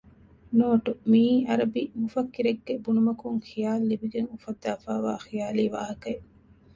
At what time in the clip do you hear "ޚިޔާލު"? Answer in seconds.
3.49-3.83